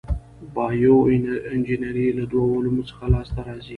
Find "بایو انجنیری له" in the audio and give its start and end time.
0.53-2.23